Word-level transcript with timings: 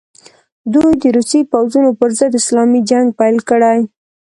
دوی 0.73 0.91
د 1.01 1.03
روسي 1.15 1.41
پوځونو 1.51 1.89
پر 1.99 2.09
ضد 2.17 2.33
اسلامي 2.41 2.81
جنګ 2.89 3.07
پیل 3.19 3.37
کړي. 3.49 3.77